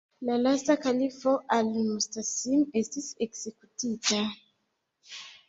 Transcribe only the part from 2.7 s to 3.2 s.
estis